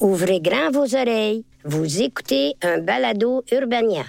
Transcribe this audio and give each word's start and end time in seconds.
Ouvrez 0.00 0.40
grand 0.40 0.70
vos 0.72 0.96
oreilles. 0.96 1.44
Vous 1.62 2.00
écoutez 2.00 2.54
un 2.62 2.78
balado 2.78 3.44
Urbania. 3.52 4.04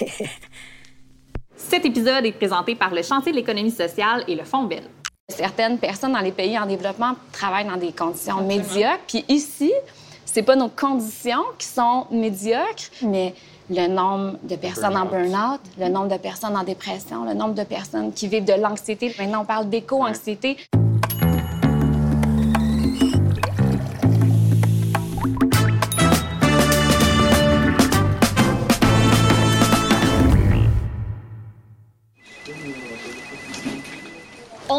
Cet 1.54 1.86
épisode 1.86 2.26
est 2.26 2.32
présenté 2.32 2.74
par 2.74 2.92
le 2.92 3.02
Chantier 3.02 3.30
de 3.30 3.36
l'économie 3.36 3.70
sociale 3.70 4.24
et 4.26 4.34
le 4.34 4.42
Fonds 4.42 4.64
Bell. 4.64 4.82
Certaines 5.28 5.78
personnes 5.78 6.14
dans 6.14 6.18
les 6.18 6.32
pays 6.32 6.58
en 6.58 6.66
développement 6.66 7.14
travaillent 7.30 7.68
dans 7.68 7.76
des 7.76 7.92
conditions 7.92 8.44
médiocres. 8.44 9.04
Puis 9.06 9.24
ici, 9.28 9.72
c'est 10.24 10.42
pas 10.42 10.56
nos 10.56 10.68
conditions 10.68 11.44
qui 11.56 11.68
sont 11.68 12.08
médiocres, 12.10 12.90
mais 13.02 13.36
le 13.70 13.86
nombre 13.86 14.36
de 14.42 14.56
personnes 14.56 14.96
en 14.96 15.06
burn-out, 15.06 15.60
le 15.78 15.88
nombre 15.88 16.08
de 16.08 16.18
personnes 16.18 16.56
en 16.56 16.64
dépression, 16.64 17.24
le 17.24 17.34
nombre 17.34 17.54
de 17.54 17.62
personnes 17.62 18.12
qui 18.12 18.26
vivent 18.26 18.46
de 18.46 18.60
l'anxiété. 18.60 19.14
Maintenant, 19.16 19.42
on 19.42 19.46
parle 19.46 19.70
d'éco-anxiété. 19.70 20.56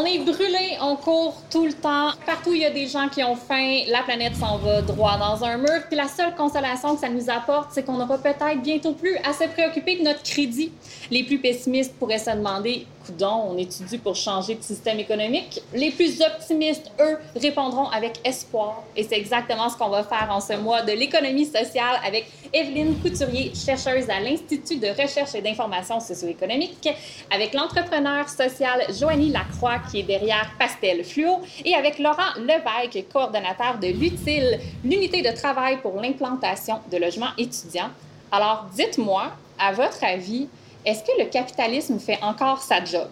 On 0.03 0.05
est 0.05 0.19
brûlé, 0.19 0.77
on 0.81 0.97
court 0.97 1.41
tout 1.49 1.65
le 1.65 1.71
temps. 1.71 2.09
Partout, 2.25 2.53
il 2.53 2.59
y 2.59 2.65
a 2.65 2.69
des 2.71 2.87
gens 2.87 3.07
qui 3.07 3.23
ont 3.23 3.37
faim. 3.37 3.83
La 3.87 4.01
planète 4.01 4.35
s'en 4.35 4.57
va 4.57 4.81
droit 4.81 5.17
dans 5.17 5.45
un 5.45 5.55
mur. 5.55 5.81
Puis 5.87 5.95
la 5.95 6.09
seule 6.09 6.35
consolation 6.35 6.95
que 6.95 6.99
ça 6.99 7.07
nous 7.07 7.29
apporte, 7.29 7.69
c'est 7.71 7.85
qu'on 7.85 7.93
n'aura 7.93 8.17
peut-être 8.17 8.61
bientôt 8.61 8.91
plus 8.91 9.15
à 9.19 9.31
se 9.31 9.45
préoccuper 9.45 9.99
de 9.99 10.03
notre 10.03 10.21
crédit. 10.23 10.73
Les 11.09 11.23
plus 11.23 11.37
pessimistes 11.37 11.93
pourraient 11.97 12.19
se 12.19 12.31
demander 12.31 12.85
coudon, 13.05 13.49
on 13.49 13.57
étudie 13.57 13.97
pour 13.97 14.15
changer 14.15 14.55
de 14.55 14.63
système 14.63 14.99
économique? 14.99 15.61
Les 15.73 15.91
plus 15.91 16.21
optimistes, 16.21 16.91
eux, 16.99 17.17
répondront 17.35 17.89
avec 17.89 18.19
espoir. 18.23 18.83
Et 18.95 19.03
c'est 19.03 19.17
exactement 19.17 19.69
ce 19.69 19.77
qu'on 19.77 19.89
va 19.89 20.03
faire 20.03 20.27
en 20.29 20.39
ce 20.39 20.53
mois 20.53 20.81
de 20.81 20.91
l'économie 20.91 21.45
sociale 21.45 21.99
avec 22.05 22.25
Evelyne 22.53 22.95
Couturier, 23.01 23.51
chercheuse 23.53 24.09
à 24.09 24.19
l'Institut 24.19 24.77
de 24.77 24.87
recherche 24.87 25.35
et 25.35 25.41
d'information 25.41 25.99
socio-économique, 25.99 26.89
avec 27.33 27.53
l'entrepreneur 27.53 28.29
social 28.29 28.83
Joanie 28.97 29.31
Lacroix, 29.31 29.79
qui 29.93 29.99
est 29.99 30.03
derrière 30.03 30.49
Pastel 30.57 31.03
Fluo, 31.03 31.41
et 31.63 31.75
avec 31.75 31.99
Laurent 31.99 32.33
Levesque, 32.37 33.05
coordonnateur 33.13 33.77
de 33.77 33.89
l'UTILE, 33.89 34.59
l'unité 34.83 35.21
de 35.21 35.29
travail 35.29 35.77
pour 35.83 36.01
l'implantation 36.01 36.79
de 36.91 36.97
logements 36.97 37.35
étudiants. 37.37 37.91
Alors, 38.31 38.65
dites-moi, 38.75 39.31
à 39.59 39.71
votre 39.71 40.03
avis, 40.03 40.49
est-ce 40.83 41.03
que 41.03 41.11
le 41.19 41.29
capitalisme 41.29 41.99
fait 41.99 42.17
encore 42.23 42.63
sa 42.63 42.83
job? 42.83 43.07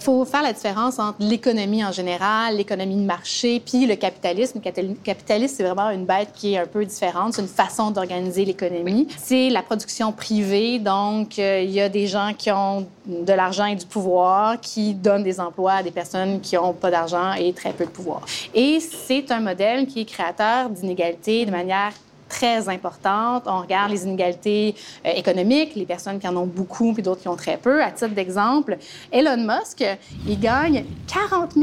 Il 0.00 0.04
faut 0.04 0.24
faire 0.24 0.42
la 0.42 0.54
différence 0.54 0.98
entre 0.98 1.18
l'économie 1.20 1.84
en 1.84 1.92
général, 1.92 2.56
l'économie 2.56 2.96
de 2.96 3.04
marché, 3.04 3.60
puis 3.60 3.84
le 3.84 3.96
capitalisme. 3.96 4.58
Le 4.64 4.94
capitalisme, 4.94 5.56
c'est 5.58 5.62
vraiment 5.62 5.90
une 5.90 6.06
bête 6.06 6.30
qui 6.32 6.54
est 6.54 6.58
un 6.58 6.66
peu 6.66 6.86
différente. 6.86 7.34
C'est 7.34 7.42
une 7.42 7.48
façon 7.48 7.90
d'organiser 7.90 8.46
l'économie. 8.46 9.08
C'est 9.18 9.50
la 9.50 9.62
production 9.62 10.10
privée, 10.12 10.78
donc 10.78 11.38
euh, 11.38 11.60
il 11.62 11.70
y 11.70 11.82
a 11.82 11.90
des 11.90 12.06
gens 12.06 12.32
qui 12.36 12.50
ont 12.50 12.86
de 13.06 13.32
l'argent 13.34 13.66
et 13.66 13.76
du 13.76 13.84
pouvoir, 13.84 14.58
qui 14.62 14.94
donnent 14.94 15.22
des 15.22 15.38
emplois 15.38 15.72
à 15.74 15.82
des 15.82 15.90
personnes 15.90 16.40
qui 16.40 16.54
n'ont 16.54 16.72
pas 16.72 16.90
d'argent 16.90 17.34
et 17.34 17.52
très 17.52 17.74
peu 17.74 17.84
de 17.84 17.90
pouvoir. 17.90 18.22
Et 18.54 18.80
c'est 18.80 19.30
un 19.30 19.40
modèle 19.40 19.86
qui 19.86 20.00
est 20.00 20.04
créateur 20.06 20.70
d'inégalités 20.70 21.44
de 21.44 21.50
manière 21.50 21.92
très 22.30 22.68
importante. 22.68 23.42
On 23.46 23.60
regarde 23.60 23.90
les 23.90 24.04
inégalités 24.04 24.74
euh, 25.04 25.10
économiques, 25.14 25.74
les 25.74 25.84
personnes 25.84 26.18
qui 26.18 26.26
en 26.26 26.36
ont 26.36 26.46
beaucoup 26.46 26.94
puis 26.94 27.02
d'autres 27.02 27.20
qui 27.20 27.28
ont 27.28 27.36
très 27.36 27.58
peu. 27.58 27.82
À 27.82 27.90
titre 27.90 28.14
d'exemple, 28.14 28.78
Elon 29.12 29.36
Musk, 29.36 29.84
il 30.26 30.40
gagne 30.40 30.84
40 31.06 31.54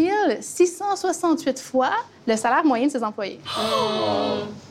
668 0.42 1.60
fois 1.60 1.92
le 2.28 2.36
salaire 2.36 2.66
moyen 2.66 2.88
de 2.88 2.92
ses 2.92 3.04
employés. 3.04 3.40
Oh. 3.58 4.67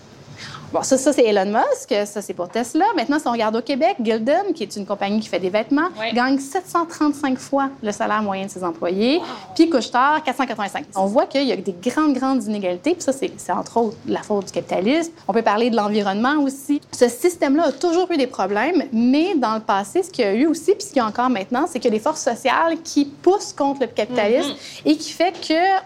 Bon, 0.76 0.82
ça, 0.82 0.98
ça 0.98 1.10
c'est 1.10 1.24
Elon 1.24 1.46
Musk, 1.46 1.94
ça, 2.04 2.20
c'est 2.20 2.34
pour 2.34 2.50
Tesla. 2.50 2.84
Maintenant, 2.94 3.18
si 3.18 3.26
on 3.26 3.32
regarde 3.32 3.56
au 3.56 3.62
Québec, 3.62 3.96
Gildan, 3.98 4.52
qui 4.54 4.62
est 4.62 4.76
une 4.76 4.84
compagnie 4.84 5.20
qui 5.20 5.28
fait 5.28 5.38
des 5.38 5.48
vêtements, 5.48 5.88
gagne 6.12 6.38
735 6.38 7.38
fois 7.38 7.70
le 7.82 7.92
salaire 7.92 8.22
moyen 8.22 8.44
de 8.44 8.50
ses 8.50 8.62
employés. 8.62 9.22
Puis 9.54 9.70
Couchetard, 9.70 10.22
485. 10.22 10.84
On 10.94 11.06
voit 11.06 11.24
qu'il 11.24 11.44
y 11.44 11.52
a 11.52 11.56
des 11.56 11.74
grandes, 11.82 12.12
grandes 12.12 12.44
inégalités. 12.44 12.92
Puis 12.92 13.04
ça, 13.04 13.14
c'est 13.14 13.52
entre 13.52 13.78
autres 13.78 13.96
la 14.06 14.20
faute 14.20 14.48
du 14.48 14.52
capitalisme. 14.52 15.12
On 15.26 15.32
peut 15.32 15.40
parler 15.40 15.70
de 15.70 15.76
l'environnement 15.76 16.42
aussi. 16.42 16.82
Ce 16.92 17.08
système-là 17.08 17.68
a 17.68 17.72
toujours 17.72 18.10
eu 18.10 18.18
des 18.18 18.26
problèmes, 18.26 18.82
mais 18.92 19.34
dans 19.34 19.54
le 19.54 19.62
passé, 19.62 20.02
ce 20.02 20.10
qu'il 20.10 20.26
y 20.26 20.28
a 20.28 20.34
eu 20.34 20.44
aussi, 20.44 20.74
puis 20.74 20.82
ce 20.82 20.88
qu'il 20.88 20.98
y 20.98 21.00
a 21.00 21.06
encore 21.06 21.30
maintenant, 21.30 21.64
c'est 21.66 21.78
qu'il 21.80 21.90
y 21.90 21.94
a 21.94 21.96
des 21.96 22.04
forces 22.04 22.22
sociales 22.22 22.76
qui 22.84 23.06
poussent 23.06 23.54
contre 23.54 23.80
le 23.80 23.86
capitalisme 23.86 24.50
mm-hmm. 24.50 24.90
et 24.90 24.96
qui 24.98 25.12
fait 25.12 25.32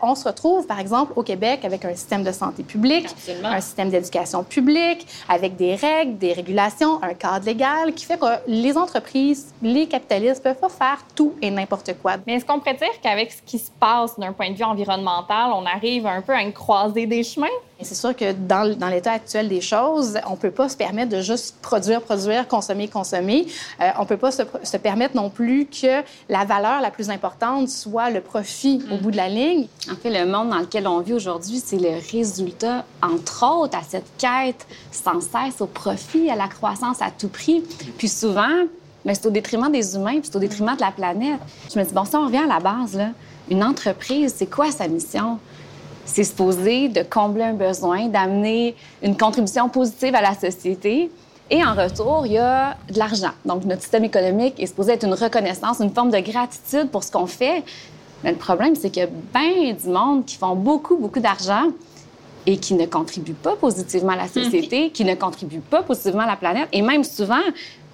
qu'on 0.00 0.16
se 0.16 0.24
retrouve, 0.24 0.66
par 0.66 0.80
exemple, 0.80 1.12
au 1.14 1.22
Québec 1.22 1.60
avec 1.62 1.84
un 1.84 1.94
système 1.94 2.24
de 2.24 2.32
santé 2.32 2.64
publique, 2.64 3.06
un 3.44 3.60
système 3.60 3.90
d'éducation 3.90 4.42
publique, 4.42 4.79
avec 5.28 5.56
des 5.56 5.74
règles, 5.74 6.18
des 6.18 6.32
régulations, 6.32 7.02
un 7.02 7.14
cadre 7.14 7.46
légal 7.46 7.94
qui 7.94 8.04
fait 8.04 8.18
que 8.18 8.26
les 8.46 8.76
entreprises, 8.76 9.52
les 9.62 9.86
capitalistes 9.86 10.42
peuvent 10.42 10.58
pas 10.58 10.68
faire 10.68 10.98
tout 11.14 11.34
et 11.42 11.50
n'importe 11.50 11.94
quoi. 12.00 12.16
Mais 12.26 12.34
est-ce 12.34 12.44
qu'on 12.44 12.58
pourrait 12.58 12.74
dire 12.74 13.00
qu'avec 13.02 13.32
ce 13.32 13.42
qui 13.42 13.58
se 13.58 13.70
passe 13.70 14.18
d'un 14.18 14.32
point 14.32 14.50
de 14.50 14.56
vue 14.56 14.64
environnemental, 14.64 15.50
on 15.54 15.64
arrive 15.66 16.06
un 16.06 16.22
peu 16.22 16.32
à 16.32 16.42
une 16.42 16.52
croisée 16.52 17.06
des 17.06 17.22
chemins? 17.22 17.46
C'est 17.82 17.94
sûr 17.94 18.14
que 18.14 18.32
dans, 18.32 18.76
dans 18.76 18.88
l'état 18.88 19.12
actuel 19.12 19.48
des 19.48 19.60
choses, 19.60 20.18
on 20.26 20.32
ne 20.32 20.36
peut 20.36 20.50
pas 20.50 20.68
se 20.68 20.76
permettre 20.76 21.10
de 21.10 21.20
juste 21.20 21.56
produire, 21.62 22.02
produire, 22.02 22.46
consommer, 22.46 22.88
consommer. 22.88 23.46
Euh, 23.80 23.90
on 23.98 24.02
ne 24.02 24.06
peut 24.06 24.16
pas 24.16 24.30
se, 24.30 24.42
se, 24.62 24.76
permettre 24.76 25.16
non 25.16 25.30
plus 25.30 25.66
que 25.66 26.02
la 26.28 26.44
valeur 26.44 26.80
la 26.80 26.90
plus 26.90 27.10
importante 27.10 27.68
soit 27.68 28.10
le 28.10 28.20
profit 28.20 28.82
au 28.92 28.96
bout 28.96 29.10
de 29.10 29.16
la 29.16 29.28
ligne. 29.28 29.66
En 29.90 29.96
fait, 29.96 30.10
le 30.10 30.30
monde 30.30 30.50
dans 30.50 30.58
lequel 30.58 30.86
on 30.86 31.00
vit 31.00 31.14
aujourd'hui, 31.14 31.62
c'est 31.64 31.78
le 31.78 31.98
résultat, 32.10 32.84
entre 33.02 33.44
autres, 33.46 33.76
à 33.76 33.82
cette 33.82 34.10
quête 34.18 34.66
sans 34.92 35.20
cesse 35.20 35.60
au 35.60 35.66
profit, 35.66 36.30
à 36.30 36.36
la 36.36 36.48
croissance 36.48 37.00
à 37.00 37.10
tout 37.10 37.28
prix. 37.28 37.62
Puis 37.98 38.08
souvent, 38.08 38.66
mais 39.04 39.14
c'est 39.14 39.26
au 39.26 39.30
détriment 39.30 39.70
des 39.70 39.94
humains, 39.96 40.20
puis 40.20 40.28
c'est 40.30 40.36
au 40.36 40.40
détriment 40.40 40.74
de 40.74 40.80
la 40.80 40.90
planète. 40.90 41.40
Je 41.72 41.78
me 41.78 41.84
dis, 41.84 41.92
bon, 41.92 42.04
si 42.04 42.16
on 42.16 42.26
revient 42.26 42.38
à 42.38 42.46
la 42.46 42.60
base, 42.60 42.96
là, 42.96 43.10
une 43.48 43.64
entreprise, 43.64 44.34
c'est 44.36 44.46
quoi 44.50 44.70
sa 44.70 44.88
mission? 44.88 45.38
C'est 46.12 46.24
supposé 46.24 46.88
de 46.88 47.04
combler 47.04 47.44
un 47.44 47.52
besoin, 47.52 48.08
d'amener 48.08 48.74
une 49.00 49.16
contribution 49.16 49.68
positive 49.68 50.12
à 50.16 50.20
la 50.20 50.34
société. 50.34 51.08
Et 51.48 51.64
en 51.64 51.72
retour, 51.72 52.26
il 52.26 52.32
y 52.32 52.38
a 52.38 52.76
de 52.92 52.98
l'argent. 52.98 53.30
Donc, 53.44 53.64
notre 53.64 53.82
système 53.82 54.02
économique 54.02 54.58
est 54.58 54.66
supposé 54.66 54.94
être 54.94 55.04
une 55.04 55.14
reconnaissance, 55.14 55.78
une 55.78 55.92
forme 55.92 56.10
de 56.10 56.18
gratitude 56.18 56.90
pour 56.90 57.04
ce 57.04 57.12
qu'on 57.12 57.26
fait. 57.26 57.62
Mais 58.24 58.32
le 58.32 58.36
problème, 58.36 58.74
c'est 58.74 58.90
qu'il 58.90 59.04
y 59.04 59.06
a 59.06 59.08
bien 59.08 59.72
du 59.72 59.88
monde 59.88 60.24
qui 60.24 60.36
font 60.36 60.56
beaucoup, 60.56 60.96
beaucoup 60.96 61.20
d'argent 61.20 61.68
et 62.46 62.56
qui 62.56 62.74
ne 62.74 62.86
contribuent 62.86 63.32
pas 63.32 63.56
positivement 63.56 64.12
à 64.12 64.16
la 64.16 64.28
société, 64.28 64.90
qui 64.94 65.04
ne 65.04 65.14
contribuent 65.14 65.60
pas 65.60 65.82
positivement 65.82 66.22
à 66.22 66.26
la 66.26 66.36
planète, 66.36 66.68
et 66.72 66.82
même 66.82 67.04
souvent 67.04 67.40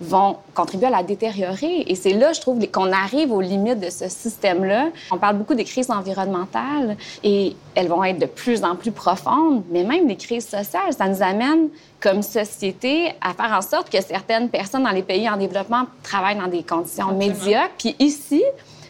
vont 0.00 0.36
contribuer 0.54 0.86
à 0.86 0.90
la 0.90 1.02
détériorer. 1.02 1.84
Et 1.86 1.94
c'est 1.94 2.12
là, 2.12 2.32
je 2.32 2.40
trouve, 2.40 2.64
qu'on 2.68 2.92
arrive 2.92 3.32
aux 3.32 3.40
limites 3.40 3.80
de 3.80 3.90
ce 3.90 4.08
système-là. 4.08 4.88
On 5.10 5.16
parle 5.16 5.38
beaucoup 5.38 5.54
des 5.54 5.64
crises 5.64 5.90
environnementales 5.90 6.96
et 7.24 7.56
elles 7.74 7.88
vont 7.88 8.04
être 8.04 8.18
de 8.18 8.26
plus 8.26 8.62
en 8.62 8.76
plus 8.76 8.92
profondes, 8.92 9.62
mais 9.70 9.84
même 9.84 10.06
les 10.06 10.16
crises 10.16 10.46
sociales, 10.46 10.92
ça 10.96 11.08
nous 11.08 11.22
amène 11.22 11.68
comme 12.00 12.22
société 12.22 13.14
à 13.20 13.32
faire 13.32 13.56
en 13.56 13.62
sorte 13.62 13.90
que 13.90 14.02
certaines 14.02 14.50
personnes 14.50 14.84
dans 14.84 14.90
les 14.90 15.02
pays 15.02 15.28
en 15.28 15.36
développement 15.36 15.84
travaillent 16.02 16.38
dans 16.38 16.48
des 16.48 16.62
conditions 16.62 17.12
médiocres. 17.12 17.72
Puis 17.78 17.96
ici, 17.98 18.42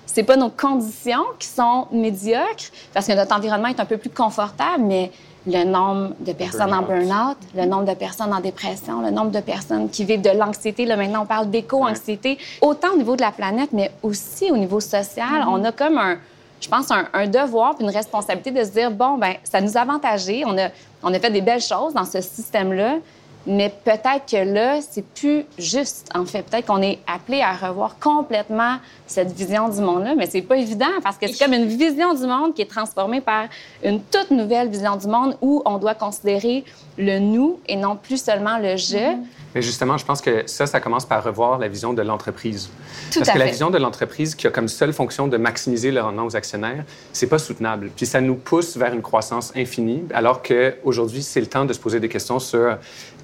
c'est 0.07 0.25
pas 0.25 0.37
nos 0.37 0.51
conditions 0.51 1.25
qui 1.39 1.47
sont 1.47 1.87
médiocres 1.93 2.73
parce 2.93 3.07
que 3.07 3.13
notre 3.13 3.37
environnement 3.37 3.69
est 3.69 3.79
un 3.79 3.85
peu 3.85 3.99
plus 3.99 4.11
confortable, 4.11 4.83
mais 4.83 5.13
le 5.47 5.65
nombre 5.65 6.11
de 6.21 6.33
personnes 6.33 6.73
en 6.75 6.83
burn-out, 6.83 7.37
le 7.55 7.67
nombre 7.67 7.85
de 7.85 7.95
personnes 7.95 8.33
en 8.33 8.41
dépression, 8.41 9.01
le 9.01 9.11
nombre 9.11 9.31
de 9.31 9.41
personnes 9.41 9.89
qui 9.89 10.05
vivent 10.05 10.23
de 10.23 10.31
l'anxiété. 10.31 10.85
Là, 10.85 10.97
maintenant, 10.97 11.23
on 11.23 11.27
parle 11.27 11.51
d'éco-anxiété, 11.51 12.39
autant 12.61 12.93
au 12.95 12.97
niveau 12.97 13.17
de 13.17 13.23
la 13.23 13.31
planète, 13.31 13.71
mais 13.73 13.93
aussi 14.03 14.51
au 14.51 14.57
niveau 14.57 14.81
social. 14.81 15.43
Mm-hmm. 15.43 15.49
On 15.49 15.65
a 15.65 15.73
comme 15.73 15.99
un, 15.99 16.19
je 16.61 16.69
pense, 16.69 16.91
un, 16.91 17.27
devoir 17.27 17.77
puis 17.77 17.85
une 17.85 17.91
responsabilité 17.91 18.51
de 18.51 18.65
se 18.65 18.71
dire, 18.71 18.91
bon, 18.91 19.19
ben 19.19 19.35
ça 19.45 19.61
nous 19.61 19.77
a 19.77 19.81
avantagé, 19.81 20.45
on 20.45 20.57
a, 20.59 20.69
on 21.03 21.15
a 21.15 21.19
fait 21.19 21.31
des 21.31 21.43
belles 21.43 21.61
choses 21.61 21.95
dans 21.95 22.05
ce 22.05 22.21
système-là, 22.21 22.97
Mais 23.47 23.73
peut-être 23.85 24.27
que 24.31 24.53
là, 24.53 24.81
c'est 24.81 25.05
plus 25.05 25.45
juste. 25.59 26.11
En 26.15 26.25
fait, 26.25 26.43
peut-être 26.43 26.67
qu'on 26.67 26.83
est 26.83 26.99
appelé 27.07 27.43
à 27.43 27.53
revoir 27.53 27.99
complètement 27.99 28.79
cette 29.07 29.33
vision 29.33 29.69
du 29.69 29.81
monde-là, 29.81 30.15
mais 30.17 30.27
c'est 30.27 30.43
pas 30.43 30.57
évident 30.57 30.87
parce 31.03 31.17
que 31.17 31.29
c'est 31.29 31.45
comme 31.45 31.55
une 31.55 31.67
vision 31.67 32.13
du 32.15 32.27
monde 32.27 32.55
qui 32.55 32.63
est 32.63 32.71
transformée 32.71 33.21
par 33.21 33.47
une 33.85 34.01
toute 34.03 34.31
nouvelle 34.31 34.69
vision 34.69 34.97
du 34.97 35.07
monde 35.07 35.37
où 35.41 35.63
on 35.65 35.79
doit 35.79 35.95
considérer 35.95 36.65
le 36.99 37.19
nous 37.19 37.61
et 37.69 37.77
non 37.77 37.97
plus 37.97 38.21
seulement 38.21 38.59
le 38.59 38.77
je. 38.77 38.97
Mm-hmm. 38.97 39.19
Mais 39.55 39.63
justement, 39.63 39.97
je 39.97 40.05
pense 40.05 40.21
que 40.21 40.43
ça, 40.47 40.67
ça 40.67 40.81
commence 40.81 41.07
par 41.07 41.25
revoir 41.25 41.59
la 41.59 41.69
vision 41.69 41.95
de 41.95 42.03
l'entreprise. 42.03 42.69
Parce 43.15 43.31
que 43.31 43.39
la 43.39 43.47
vision 43.47 43.71
de 43.71 43.79
l'entreprise 43.79 44.35
qui 44.35 44.47
a 44.47 44.51
comme 44.51 44.69
seule 44.69 44.93
fonction 44.93 45.29
de 45.29 45.37
maximiser 45.39 45.91
le 45.91 46.03
rendement 46.03 46.27
aux 46.27 46.37
actionnaires, 46.37 46.85
c'est 47.13 47.27
pas 47.27 47.39
soutenable. 47.39 47.91
Puis 47.97 48.05
ça 48.05 48.21
nous 48.21 48.35
pousse 48.35 48.77
vers 48.77 48.93
une 48.93 49.01
croissance 49.01 49.53
infinie, 49.57 50.03
alors 50.13 50.43
qu'aujourd'hui, 50.43 51.23
c'est 51.23 51.41
le 51.41 51.47
temps 51.47 51.65
de 51.65 51.73
se 51.73 51.79
poser 51.79 52.01
des 52.01 52.09
questions 52.11 52.39
sur 52.39 52.77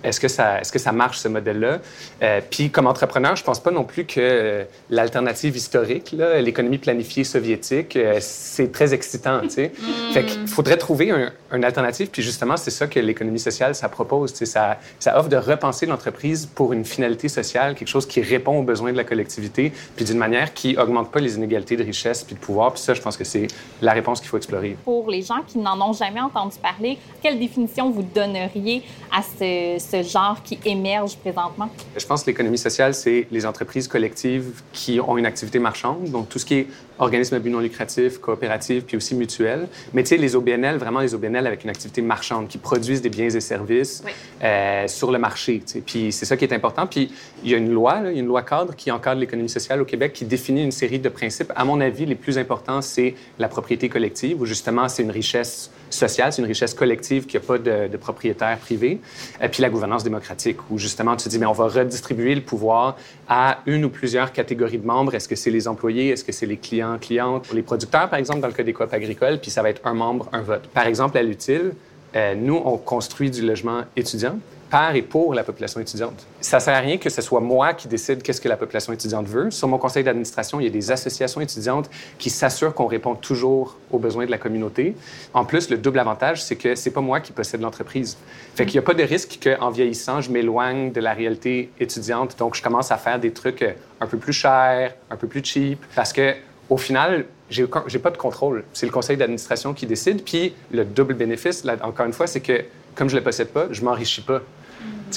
est-ce 0.02 0.20
que 0.20 0.28
ça, 0.28 0.60
est-ce 0.60 0.72
que 0.72 0.78
ça 0.78 0.92
marche 0.92 1.18
ce 1.18 1.28
modèle-là? 1.28 1.78
Euh, 2.22 2.40
Puis 2.50 2.70
comme 2.70 2.86
entrepreneur, 2.86 3.36
je 3.36 3.44
pense 3.44 3.60
pas 3.60 3.70
non 3.70 3.84
plus 3.84 4.04
que 4.04 4.20
euh, 4.20 4.64
l'alternative 4.90 5.56
historique, 5.56 6.14
l'économie 6.40 6.78
planifiée 6.78 7.24
soviétique, 7.24 7.96
euh, 7.96 8.18
c'est 8.20 8.72
très 8.72 8.94
excitant. 8.94 9.40
Tu 9.42 9.50
sais, 9.50 9.72
mm. 9.76 10.12
fait 10.12 10.24
qu'il 10.24 10.46
faudrait 10.48 10.76
trouver 10.76 11.10
un, 11.10 11.32
une 11.52 11.64
alternative. 11.64 12.08
Puis 12.10 12.22
justement, 12.22 12.56
c'est 12.56 12.70
ça 12.70 12.86
que 12.86 12.98
l'économie 13.00 13.38
sociale 13.38 13.74
ça 13.74 13.88
propose. 13.88 14.32
Tu 14.32 14.38
sais, 14.38 14.46
ça, 14.46 14.78
ça 14.98 15.18
offre 15.18 15.28
de 15.28 15.36
repenser 15.36 15.86
l'entreprise 15.86 16.46
pour 16.46 16.72
une 16.72 16.84
finalité 16.84 17.28
sociale, 17.28 17.74
quelque 17.74 17.88
chose 17.88 18.06
qui 18.06 18.20
répond 18.22 18.58
aux 18.58 18.62
besoins 18.62 18.92
de 18.92 18.96
la 18.96 19.04
collectivité, 19.04 19.72
puis 19.96 20.04
d'une 20.04 20.18
manière 20.18 20.52
qui 20.54 20.76
augmente 20.76 21.10
pas 21.10 21.20
les 21.20 21.36
inégalités 21.36 21.76
de 21.76 21.84
richesse 21.84 22.24
puis 22.24 22.34
de 22.34 22.40
pouvoir. 22.40 22.72
Puis 22.72 22.82
ça, 22.82 22.94
je 22.94 23.00
pense 23.00 23.16
que 23.16 23.24
c'est 23.24 23.46
la 23.80 23.92
réponse 23.92 24.20
qu'il 24.20 24.28
faut 24.28 24.36
explorer. 24.36 24.76
Pour 24.84 25.10
les 25.10 25.22
gens 25.22 25.42
qui 25.46 25.58
n'en 25.58 25.80
ont 25.80 25.92
jamais 25.92 26.20
entendu 26.20 26.56
parler, 26.60 26.98
quelle 27.22 27.38
définition 27.38 27.90
vous 27.90 28.02
donneriez 28.02 28.82
à 29.10 29.22
ce 29.22 29.78
ce 29.92 30.02
genre 30.02 30.42
qui 30.42 30.58
émerge 30.64 31.16
présentement? 31.16 31.68
Je 31.96 32.06
pense 32.06 32.22
que 32.22 32.30
l'économie 32.30 32.58
sociale, 32.58 32.94
c'est 32.94 33.26
les 33.30 33.44
entreprises 33.44 33.88
collectives 33.88 34.62
qui 34.72 35.00
ont 35.00 35.18
une 35.18 35.26
activité 35.26 35.58
marchande, 35.58 36.10
donc 36.10 36.28
tout 36.30 36.38
ce 36.38 36.46
qui 36.46 36.54
est 36.54 36.66
organismes 36.98 37.34
à 37.34 37.38
but 37.40 37.50
non 37.50 37.58
lucratif, 37.58 38.18
coopératives, 38.18 38.84
puis 38.84 38.96
aussi 38.96 39.14
mutuelles. 39.14 39.68
Mais 39.92 40.02
tu 40.02 40.10
sais, 40.10 40.16
les 40.16 40.34
OBNL, 40.36 40.76
vraiment 40.76 41.00
les 41.00 41.14
OBNL 41.14 41.46
avec 41.46 41.64
une 41.64 41.70
activité 41.70 42.00
marchande, 42.00 42.48
qui 42.48 42.58
produisent 42.58 43.02
des 43.02 43.10
biens 43.10 43.28
et 43.28 43.40
services 43.40 44.02
euh, 44.42 44.86
sur 44.88 45.10
le 45.10 45.18
marché. 45.18 45.62
Tu 45.66 45.72
sais. 45.72 45.80
Puis 45.80 46.12
c'est 46.12 46.26
ça 46.26 46.36
qui 46.36 46.44
est 46.44 46.54
important. 46.54 46.86
Puis 46.86 47.12
il 47.42 47.50
y 47.50 47.54
a 47.54 47.58
une 47.58 47.72
loi, 47.72 48.00
il 48.06 48.12
y 48.12 48.16
a 48.16 48.20
une 48.20 48.26
loi 48.26 48.42
cadre 48.42 48.74
qui 48.74 48.90
encadre 48.90 49.20
l'économie 49.20 49.48
sociale 49.48 49.82
au 49.82 49.84
Québec, 49.84 50.12
qui 50.12 50.24
définit 50.24 50.62
une 50.62 50.72
série 50.72 50.98
de 50.98 51.08
principes. 51.08 51.52
À 51.54 51.64
mon 51.64 51.80
avis, 51.80 52.06
les 52.06 52.14
plus 52.14 52.38
importants, 52.38 52.80
c'est 52.80 53.14
la 53.38 53.48
propriété 53.48 53.88
collective, 53.88 54.40
où 54.40 54.46
justement, 54.46 54.88
c'est 54.88 55.02
une 55.02 55.10
richesse 55.10 55.70
sociale, 55.92 56.32
c'est 56.32 56.42
une 56.42 56.48
richesse 56.48 56.74
collective 56.74 57.26
qui 57.26 57.36
n'a 57.36 57.42
pas 57.42 57.58
de, 57.58 57.96
propriétaire 57.96 58.58
privé. 58.58 59.00
Et 59.40 59.48
puis 59.48 59.62
la 59.62 59.70
gouvernance 59.70 60.02
démocratique, 60.02 60.58
où 60.70 60.78
justement, 60.78 61.16
tu 61.16 61.28
dis, 61.28 61.38
mais 61.38 61.46
on 61.46 61.52
va 61.52 61.68
redistribuer 61.68 62.34
le 62.34 62.40
pouvoir 62.40 62.96
à 63.28 63.58
une 63.66 63.84
ou 63.84 63.90
plusieurs 63.90 64.32
catégories 64.32 64.78
de 64.78 64.86
membres. 64.86 65.14
Est-ce 65.14 65.28
que 65.28 65.36
c'est 65.36 65.50
les 65.50 65.68
employés? 65.68 66.08
Est-ce 66.08 66.24
que 66.24 66.32
c'est 66.32 66.46
les 66.46 66.56
clients? 66.56 66.98
clientes, 66.98 67.52
les 67.52 67.62
producteurs, 67.62 68.08
par 68.08 68.18
exemple, 68.18 68.40
dans 68.40 68.46
le 68.46 68.52
cas 68.52 68.62
des 68.62 68.72
coop 68.72 68.92
agricoles, 68.92 69.38
puis 69.40 69.50
ça 69.50 69.62
va 69.62 69.70
être 69.70 69.86
un 69.86 69.94
membre, 69.94 70.28
un 70.32 70.42
vote. 70.42 70.68
Par 70.68 70.86
exemple, 70.86 71.18
à 71.18 71.22
l'utile, 71.22 71.72
euh, 72.14 72.34
nous, 72.34 72.60
on 72.64 72.76
construit 72.76 73.30
du 73.30 73.42
logement 73.42 73.82
étudiant 73.96 74.38
et 74.94 75.02
pour 75.02 75.34
la 75.34 75.44
population 75.44 75.80
étudiante. 75.80 76.26
Ça 76.40 76.58
sert 76.58 76.74
à 76.74 76.78
rien 76.78 76.96
que 76.96 77.10
ce 77.10 77.20
soit 77.20 77.40
moi 77.40 77.74
qui 77.74 77.88
décide 77.88 78.22
qu'est-ce 78.22 78.40
que 78.40 78.48
la 78.48 78.56
population 78.56 78.92
étudiante 78.92 79.26
veut. 79.26 79.50
Sur 79.50 79.68
mon 79.68 79.76
conseil 79.76 80.02
d'administration, 80.02 80.60
il 80.60 80.64
y 80.64 80.66
a 80.66 80.70
des 80.70 80.90
associations 80.90 81.40
étudiantes 81.42 81.90
qui 82.18 82.30
s'assurent 82.30 82.74
qu'on 82.74 82.86
répond 82.86 83.14
toujours 83.14 83.76
aux 83.90 83.98
besoins 83.98 84.24
de 84.24 84.30
la 84.30 84.38
communauté. 84.38 84.96
En 85.34 85.44
plus, 85.44 85.68
le 85.68 85.76
double 85.76 85.98
avantage, 85.98 86.42
c'est 86.42 86.56
que 86.56 86.74
c'est 86.74 86.90
pas 86.90 87.02
moi 87.02 87.20
qui 87.20 87.32
possède 87.32 87.60
l'entreprise. 87.60 88.16
Fait 88.54 88.64
qu'il 88.64 88.74
n'y 88.74 88.78
a 88.78 88.86
pas 88.86 88.94
de 88.94 89.02
risque 89.02 89.38
qu'en 89.42 89.70
vieillissant, 89.70 90.22
je 90.22 90.30
m'éloigne 90.30 90.90
de 90.90 91.00
la 91.00 91.12
réalité 91.12 91.70
étudiante. 91.78 92.38
Donc, 92.38 92.54
je 92.54 92.62
commence 92.62 92.90
à 92.90 92.96
faire 92.96 93.18
des 93.18 93.32
trucs 93.32 93.64
un 94.00 94.06
peu 94.06 94.16
plus 94.16 94.32
chers, 94.32 94.94
un 95.10 95.16
peu 95.16 95.26
plus 95.26 95.44
cheap, 95.44 95.84
parce 95.94 96.12
que 96.12 96.34
au 96.70 96.78
final, 96.78 97.26
j'ai 97.50 97.66
pas 97.66 98.10
de 98.10 98.16
contrôle. 98.16 98.64
C'est 98.72 98.86
le 98.86 98.92
conseil 98.92 99.18
d'administration 99.18 99.74
qui 99.74 99.84
décide. 99.84 100.24
Puis 100.24 100.54
le 100.70 100.86
double 100.86 101.12
bénéfice, 101.12 101.64
là, 101.64 101.76
encore 101.82 102.06
une 102.06 102.14
fois, 102.14 102.26
c'est 102.26 102.40
que 102.40 102.64
comme 102.94 103.10
je 103.10 103.16
le 103.16 103.22
possède 103.22 103.48
pas, 103.48 103.66
je 103.70 103.82
m'enrichis 103.82 104.22
pas 104.22 104.40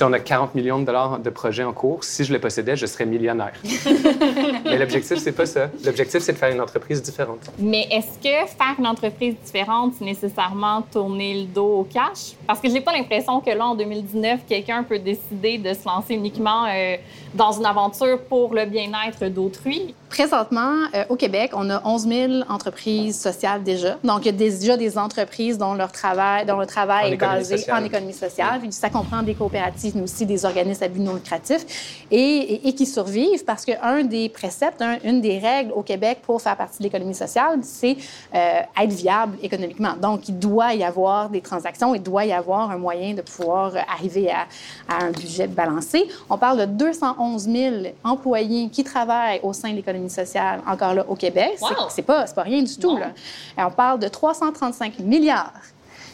on 0.01 0.13
a 0.13 0.19
40 0.19 0.55
millions 0.55 0.79
de 0.79 0.85
dollars 0.85 1.19
de 1.19 1.29
projets 1.29 1.63
en 1.63 1.73
cours. 1.73 2.03
Si 2.03 2.23
je 2.23 2.33
les 2.33 2.39
possédais, 2.39 2.75
je 2.75 2.85
serais 2.85 3.05
millionnaire. 3.05 3.53
Mais 4.65 4.77
l'objectif, 4.77 5.17
c'est 5.17 5.31
pas 5.31 5.45
ça. 5.45 5.69
L'objectif, 5.83 6.21
c'est 6.21 6.33
de 6.33 6.37
faire 6.37 6.51
une 6.51 6.61
entreprise 6.61 7.01
différente. 7.01 7.39
Mais 7.59 7.87
est-ce 7.91 8.17
que 8.17 8.47
faire 8.47 8.75
une 8.77 8.87
entreprise 8.87 9.35
différente, 9.43 9.93
c'est 9.97 10.05
nécessairement 10.05 10.81
tourner 10.81 11.41
le 11.41 11.45
dos 11.45 11.79
au 11.79 11.83
cash? 11.83 12.33
Parce 12.47 12.59
que 12.59 12.69
j'ai 12.69 12.81
pas 12.81 12.93
l'impression 12.93 13.39
que 13.39 13.51
là, 13.51 13.67
en 13.67 13.75
2019, 13.75 14.41
quelqu'un 14.47 14.83
peut 14.83 14.99
décider 14.99 15.57
de 15.57 15.73
se 15.73 15.85
lancer 15.85 16.13
uniquement 16.13 16.65
euh, 16.65 16.97
dans 17.33 17.51
une 17.51 17.65
aventure 17.65 18.19
pour 18.23 18.53
le 18.53 18.65
bien-être 18.65 19.25
d'autrui. 19.27 19.93
Présentement, 20.09 20.73
euh, 20.93 21.03
au 21.09 21.15
Québec, 21.15 21.51
on 21.53 21.69
a 21.69 21.81
11 21.85 22.07
000 22.07 22.33
entreprises 22.49 23.19
sociales 23.19 23.63
déjà. 23.63 23.97
Donc, 24.03 24.21
il 24.21 24.25
y 24.27 24.29
a 24.29 24.31
déjà 24.31 24.77
des 24.77 24.97
entreprises 24.97 25.57
dont, 25.57 25.73
leur 25.73 25.91
travail, 25.91 26.45
dont 26.45 26.59
le 26.59 26.65
travail 26.65 27.13
est 27.13 27.17
basé 27.17 27.71
en 27.71 27.83
économie 27.83 28.13
sociale. 28.13 28.59
Puis 28.59 28.71
ça 28.71 28.89
comprend 28.89 29.23
des 29.23 29.33
coopératives 29.33 29.84
mais 29.93 30.01
aussi 30.01 30.25
des 30.25 30.45
organismes 30.45 30.83
à 30.83 30.87
but 30.87 31.01
non 31.01 31.13
lucratif, 31.13 32.03
et, 32.11 32.73
qui 32.75 32.85
survivent 32.85 33.45
parce 33.45 33.63
qu'un 33.65 34.03
des 34.03 34.29
préceptes, 34.29 34.83
une 35.03 35.21
des 35.21 35.37
règles 35.39 35.71
au 35.73 35.81
Québec 35.81 36.19
pour 36.23 36.41
faire 36.41 36.57
partie 36.57 36.79
de 36.79 36.83
l'économie 36.83 37.13
sociale, 37.13 37.59
c'est 37.61 37.95
euh, 38.33 38.61
être 38.81 38.91
viable 38.91 39.37
économiquement. 39.41 39.93
Donc, 40.01 40.27
il 40.27 40.37
doit 40.37 40.73
y 40.73 40.83
avoir 40.83 41.29
des 41.29 41.41
transactions, 41.41 41.95
il 41.95 42.01
doit 42.01 42.25
y 42.25 42.33
avoir 42.33 42.71
un 42.71 42.77
moyen 42.77 43.13
de 43.13 43.21
pouvoir 43.21 43.73
arriver 43.93 44.31
à, 44.31 44.47
un 44.89 45.11
budget 45.11 45.47
balancé. 45.47 46.07
On 46.29 46.37
parle 46.37 46.59
de 46.59 46.65
211 46.65 47.43
000 47.43 47.75
employés 48.03 48.69
qui 48.69 48.83
travaillent 48.83 49.39
au 49.43 49.53
sein 49.53 49.71
de 49.71 49.75
l'économie 49.75 50.09
sociale, 50.09 50.61
encore 50.67 50.93
là, 50.93 51.05
au 51.07 51.15
Québec. 51.15 51.57
C'est 51.89 52.01
pas, 52.01 52.25
pas 52.25 52.41
rien 52.41 52.61
du 52.61 52.77
tout. 52.77 52.97
Là. 52.97 53.11
on 53.57 53.71
parle 53.71 53.99
de 53.99 54.07
335 54.07 54.99
milliards 54.99 55.53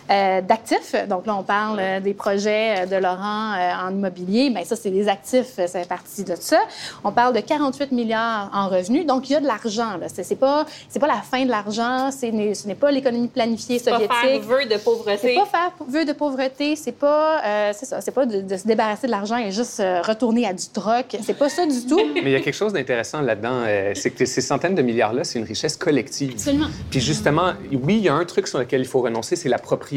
euh, 0.10 0.42
d'actifs. 0.42 0.96
Donc 1.08 1.26
là, 1.26 1.36
on 1.36 1.44
parle 1.44 1.78
euh, 1.80 2.00
des 2.00 2.14
projets 2.14 2.82
euh, 2.82 2.86
de 2.86 2.96
Laurent 2.96 3.54
en 3.86 3.92
immobilier. 3.92 4.50
Bien, 4.50 4.64
ça, 4.66 4.76
c'est 4.76 4.90
des 4.90 5.08
actifs, 5.08 5.60
c'est 5.68 5.88
partie 5.88 6.24
de 6.24 6.36
ça. 6.38 6.60
On 7.04 7.12
parle 7.12 7.34
de 7.34 7.40
48 7.40 7.92
milliards 7.92 8.50
en 8.54 8.68
revenus. 8.68 9.06
Donc, 9.06 9.30
il 9.30 9.34
y 9.34 9.36
a 9.36 9.40
de 9.40 9.48
l'argent. 9.48 10.00
Ce 10.14 10.22
n'est 10.22 10.36
pas, 10.36 10.66
pas 11.00 11.08
la 11.08 11.22
fin 11.22 11.46
de 11.46 11.50
l'argent. 11.50 12.10
Ce 12.12 12.26
n'est 12.68 12.76
pas 12.76 12.92
l'économie 12.92 13.28
planifiée 13.28 13.80
soviétique. 13.80 14.10
pas 14.10 14.22
faire 14.22 14.42
vœu 14.42 14.66
de 14.66 14.78
pauvreté. 14.78 15.20
C'est 15.22 15.36
pas 15.36 15.46
faire 15.46 15.72
vœu 15.88 16.06
de 16.06 16.14
pauvreté. 16.14 16.76
C'est 16.76 16.92
pas, 16.92 17.74
c'est 17.74 17.86
ça. 17.86 18.02
C'est 18.02 18.12
pas 18.12 18.26
de, 18.26 18.58
se 18.58 18.68
débarrasser 18.68 19.08
de 19.08 19.12
l'argent 19.12 19.38
et 19.38 19.52
juste 19.52 19.82
retourner 20.04 20.46
à 20.46 20.54
du 20.54 20.68
troc. 20.68 21.16
C'est 21.24 21.38
pas 21.38 21.50
ça 21.50 21.66
du 21.66 21.86
tout. 21.86 22.02
Mais 22.16 22.22
il 22.24 22.32
y 22.32 22.36
a 22.36 22.42
quelque 22.42 22.56
chose 22.56 22.74
d'intéressant 22.74 23.22
là-dedans. 23.22 23.64
c'est 23.94 24.12
que 24.12 24.26
ces 24.26 24.42
centaines 24.42 24.76
de 24.76 24.82
milliards-là, 24.82 25.24
c'est 25.24 25.40
une 25.40 25.46
richesse 25.46 25.78
collective. 25.78 26.34
Absolument. 26.34 26.68
Puis 26.90 27.00
justement, 27.00 27.54
oui, 27.72 27.98
il 27.98 28.04
y 28.04 28.10
a 28.10 28.14
un 28.14 28.26
truc 28.26 28.48
sur 28.48 28.60
lequel 28.60 28.82
il 28.82 28.88
faut 28.88 29.02
renoncer, 29.02 29.36
c'est 29.36 29.50
la 29.50 29.60
propriété 29.60 29.91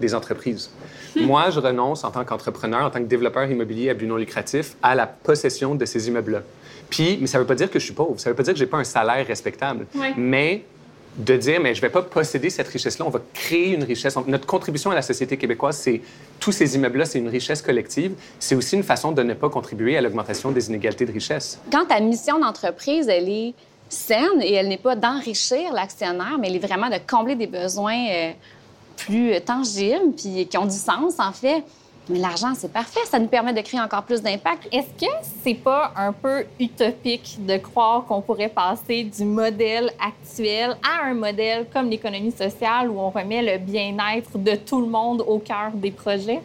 des 0.00 0.14
entreprises. 0.14 0.70
Moi, 1.16 1.50
je 1.50 1.60
renonce 1.60 2.04
en 2.04 2.10
tant 2.10 2.24
qu'entrepreneur, 2.24 2.84
en 2.84 2.90
tant 2.90 3.00
que 3.00 3.04
développeur 3.04 3.50
immobilier 3.50 3.90
à 3.90 3.94
but 3.94 4.06
non 4.06 4.16
lucratif, 4.16 4.76
à 4.82 4.94
la 4.94 5.06
possession 5.06 5.74
de 5.74 5.84
ces 5.84 6.08
immeubles-là. 6.08 6.42
Puis, 6.88 7.18
mais 7.20 7.26
ça 7.26 7.38
ne 7.38 7.42
veut 7.42 7.46
pas 7.46 7.54
dire 7.54 7.70
que 7.70 7.78
je 7.78 7.84
suis 7.84 7.94
pauvre, 7.94 8.18
ça 8.18 8.28
ne 8.28 8.32
veut 8.32 8.36
pas 8.36 8.42
dire 8.42 8.52
que 8.52 8.58
je 8.58 8.64
n'ai 8.64 8.70
pas 8.70 8.78
un 8.78 8.84
salaire 8.84 9.26
respectable. 9.26 9.86
Mais 10.16 10.64
de 11.16 11.36
dire, 11.36 11.60
mais 11.60 11.74
je 11.74 11.80
ne 11.80 11.86
vais 11.86 11.92
pas 11.92 12.02
posséder 12.02 12.50
cette 12.50 12.68
richesse-là, 12.68 13.04
on 13.04 13.10
va 13.10 13.20
créer 13.34 13.74
une 13.74 13.84
richesse. 13.84 14.16
Notre 14.26 14.46
contribution 14.46 14.90
à 14.90 14.94
la 14.94 15.02
société 15.02 15.36
québécoise, 15.36 15.76
c'est 15.76 16.00
tous 16.38 16.52
ces 16.52 16.76
immeubles-là, 16.76 17.04
c'est 17.04 17.18
une 17.18 17.28
richesse 17.28 17.62
collective. 17.62 18.12
C'est 18.38 18.54
aussi 18.54 18.76
une 18.76 18.82
façon 18.82 19.12
de 19.12 19.22
ne 19.22 19.34
pas 19.34 19.48
contribuer 19.48 19.96
à 19.96 20.00
l'augmentation 20.00 20.50
des 20.50 20.68
inégalités 20.68 21.06
de 21.06 21.12
richesse. 21.12 21.58
Quand 21.72 21.86
ta 21.86 22.00
mission 22.00 22.38
d'entreprise, 22.38 23.08
elle 23.08 23.28
est 23.28 23.54
saine 23.88 24.40
et 24.40 24.54
elle 24.54 24.68
n'est 24.68 24.78
pas 24.78 24.94
d'enrichir 24.94 25.72
l'actionnaire, 25.72 26.38
mais 26.40 26.48
elle 26.48 26.56
est 26.56 26.66
vraiment 26.66 26.88
de 26.88 26.98
combler 27.08 27.34
des 27.34 27.48
besoins 27.48 28.06
euh, 28.08 28.30
plus 29.04 29.40
tangibles 29.40 30.12
puis 30.16 30.46
qui 30.46 30.58
ont 30.58 30.66
du 30.66 30.76
sens, 30.76 31.18
en 31.18 31.32
fait. 31.32 31.64
Mais 32.08 32.18
l'argent, 32.18 32.54
c'est 32.56 32.72
parfait. 32.72 33.00
Ça 33.04 33.18
nous 33.18 33.28
permet 33.28 33.52
de 33.52 33.60
créer 33.60 33.80
encore 33.80 34.02
plus 34.02 34.20
d'impact. 34.20 34.68
Est-ce 34.72 35.06
que 35.06 35.12
c'est 35.44 35.54
pas 35.54 35.92
un 35.96 36.12
peu 36.12 36.44
utopique 36.58 37.38
de 37.46 37.56
croire 37.58 38.04
qu'on 38.04 38.20
pourrait 38.20 38.48
passer 38.48 39.04
du 39.04 39.24
modèle 39.24 39.92
actuel 40.04 40.76
à 40.82 41.06
un 41.08 41.14
modèle 41.14 41.66
comme 41.72 41.88
l'économie 41.88 42.32
sociale 42.32 42.90
où 42.90 42.98
on 42.98 43.10
remet 43.10 43.42
le 43.42 43.58
bien-être 43.58 44.36
de 44.36 44.56
tout 44.56 44.80
le 44.80 44.88
monde 44.88 45.22
au 45.26 45.38
cœur 45.38 45.70
des 45.74 45.92
projets? 45.92 46.40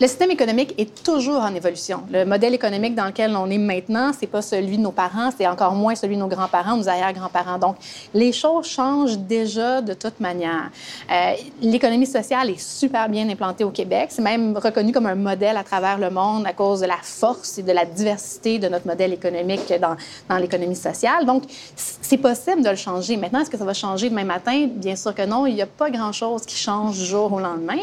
Le 0.00 0.08
système 0.08 0.32
économique 0.32 0.74
est 0.78 1.04
toujours 1.04 1.42
en 1.42 1.54
évolution. 1.54 2.00
Le 2.10 2.24
modèle 2.24 2.54
économique 2.54 2.96
dans 2.96 3.04
lequel 3.06 3.36
on 3.36 3.48
est 3.48 3.58
maintenant, 3.58 4.10
c'est 4.18 4.26
pas 4.26 4.42
celui 4.42 4.76
de 4.76 4.82
nos 4.82 4.90
parents, 4.90 5.30
c'est 5.36 5.46
encore 5.46 5.74
moins 5.74 5.94
celui 5.94 6.16
de 6.16 6.20
nos 6.20 6.26
grands-parents, 6.26 6.76
nos 6.76 6.88
arrière-grands-parents. 6.88 7.58
Donc, 7.58 7.76
les 8.12 8.32
choses 8.32 8.66
changent 8.66 9.18
déjà 9.18 9.80
de 9.80 9.94
toute 9.94 10.18
manière. 10.18 10.70
Euh, 11.08 11.34
l'économie 11.60 12.06
sociale 12.06 12.50
est 12.50 12.58
super 12.58 13.08
bien 13.08 13.28
implantée 13.28 13.62
au 13.62 13.70
Québec. 13.70 14.08
C'est 14.10 14.22
même 14.22 14.56
reconnu 14.56 14.92
comme 14.92 15.06
un 15.06 15.14
modèle 15.14 15.56
à 15.56 15.62
travers 15.62 15.98
le 15.98 16.10
monde 16.10 16.46
à 16.46 16.52
cause 16.52 16.80
de 16.80 16.86
la 16.86 16.98
force 17.00 17.58
et 17.58 17.62
de 17.62 17.72
la 17.72 17.84
diversité 17.84 18.58
de 18.58 18.68
notre 18.68 18.88
modèle 18.88 19.12
économique 19.12 19.72
dans, 19.80 19.96
dans 20.28 20.38
l'économie 20.38 20.74
sociale. 20.74 21.26
Donc, 21.26 21.44
c'est 21.76 22.18
possible 22.18 22.64
de 22.64 22.70
le 22.70 22.76
changer. 22.76 23.16
Maintenant, 23.16 23.40
est-ce 23.40 23.50
que 23.50 23.58
ça 23.58 23.64
va 23.64 23.74
changer 23.74 24.10
demain 24.10 24.24
matin? 24.24 24.66
Bien 24.68 24.96
sûr 24.96 25.14
que 25.14 25.24
non. 25.24 25.46
Il 25.46 25.54
n'y 25.54 25.62
a 25.62 25.66
pas 25.66 25.90
grand-chose 25.90 26.44
qui 26.44 26.56
change 26.56 26.98
du 26.98 27.04
jour 27.04 27.32
au 27.32 27.38
lendemain. 27.38 27.78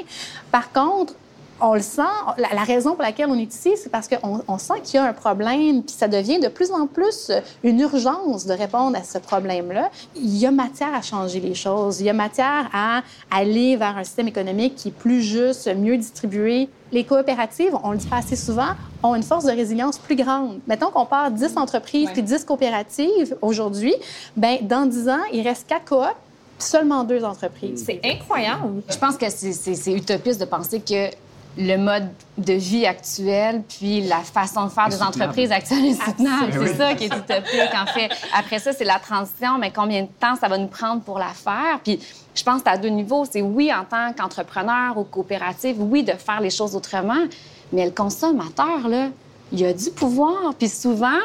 Par 0.52 0.74
contre, 0.74 1.14
on 1.62 1.74
le 1.74 1.82
sent. 1.82 2.02
La, 2.38 2.64
raison 2.64 2.94
pour 2.94 3.04
laquelle 3.04 3.30
on 3.30 3.38
est 3.38 3.54
ici, 3.54 3.72
c'est 3.76 3.90
parce 3.90 4.08
qu'on 4.08 4.42
on 4.48 4.58
sent 4.58 4.76
qu'il 4.84 4.96
y 4.96 4.98
a 4.98 5.06
un 5.06 5.14
problème, 5.14 5.84
puis 5.84 5.96
ça 5.96 6.08
devient 6.08 6.40
de 6.40 6.48
plus 6.48 6.72
en 6.72 6.88
plus 6.88 7.32
une 7.64 7.80
urgence 7.80 8.46
de 8.46 8.54
répondre 8.54 8.98
à 8.98 9.04
ce 9.04 9.18
problème-là. 9.18 9.90
Il 10.16 10.38
y 10.38 10.46
a 10.46 10.52
matière 10.52 10.94
à 10.94 11.02
changer 11.02 11.40
les 11.40 11.56
choses. 11.56 12.02
Il 12.02 12.06
y 12.06 12.10
a 12.10 12.14
matière 12.14 12.70
à 12.74 13.02
aller 13.32 13.76
vers 13.76 13.98
un 13.98 14.04
système 14.04 14.28
économique 14.28 14.76
qui 14.76 14.90
est 14.90 14.92
plus 14.92 15.22
juste, 15.22 15.68
mieux 15.76 15.98
distribué. 15.98 16.70
Les 16.92 17.04
coopératives, 17.04 17.76
on 17.84 17.92
le 17.92 17.98
dit 17.98 18.08
pas 18.08 18.18
assez 18.18 18.36
souvent, 18.36 18.72
ont 19.04 19.16
une 19.16 19.24
force 19.24 19.46
de 19.46 19.52
résilience 19.52 19.98
plus 19.98 20.16
grande. 20.16 20.60
Mettons 20.68 20.90
qu'on 20.90 21.06
part 21.06 21.32
10 21.32 21.58
entreprises 21.58 22.10
puis 22.14 22.24
10 22.24 22.46
coopératives 22.46 23.38
aujourd'hui, 23.42 23.94
ben 24.36 24.58
dans 24.62 24.86
10 24.86 25.10
ans, 25.10 25.24
il 25.32 25.48
reste 25.48 25.68
quatre 25.68 25.86
coop 25.86 26.16
seulement 26.58 27.04
deux 27.04 27.24
entreprises. 27.24 27.84
C'est 27.86 28.02
incroyable. 28.04 28.82
Je 28.90 28.98
pense 28.98 29.18
que 29.18 29.30
c'est 29.30 29.94
utopiste 29.94 30.40
de 30.40 30.46
penser 30.46 30.82
que 30.82 31.10
le 31.58 31.78
mode 31.78 32.10
de 32.38 32.54
vie 32.54 32.86
actuel, 32.86 33.64
puis 33.68 34.02
la 34.02 34.20
façon 34.20 34.66
de 34.66 34.70
faire 34.70 34.88
des 34.88 35.02
entreprises 35.02 35.52
actuelles 35.52 35.86
est 35.86 36.02
soutenable. 36.02 36.54
C'est 36.54 36.76
ça 36.76 36.94
qui 36.94 37.06
est 37.06 37.16
utopique, 37.16 37.74
en 37.76 37.86
fait. 37.86 38.10
Après 38.34 38.60
ça, 38.60 38.72
c'est 38.72 38.86
la 38.86 39.00
transition, 39.00 39.58
mais 39.58 39.72
combien 39.72 40.04
de 40.04 40.10
temps 40.20 40.36
ça 40.36 40.48
va 40.48 40.58
nous 40.58 40.68
prendre 40.68 41.02
pour 41.02 41.20
la 41.20 41.30
faire? 41.30 41.80
Puis 41.84 42.00
je 42.36 42.44
pense 42.44 42.62
à 42.66 42.78
deux 42.78 42.90
niveaux. 42.90 43.26
C'est 43.30 43.42
oui, 43.42 43.72
en 43.74 43.84
tant 43.84 44.14
qu'entrepreneur 44.14 44.98
ou 44.98 45.04
coopérative, 45.04 45.78
oui, 45.80 46.04
de 46.04 46.14
faire 46.14 46.40
les 46.40 46.52
choses 46.52 46.76
autrement, 46.76 47.26
mais 47.74 47.86
le 47.86 47.92
consommateur, 47.92 48.88
là, 48.88 49.10
il 49.52 49.66
a 49.66 49.74
du 49.74 49.90
pouvoir. 49.90 50.54
Puis 50.58 50.70
souvent, 50.70 51.20